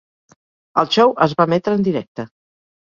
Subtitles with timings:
[0.83, 2.29] El show es va emetre en directe.